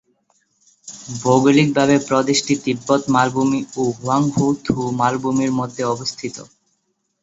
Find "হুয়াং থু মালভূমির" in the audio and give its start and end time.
3.97-5.51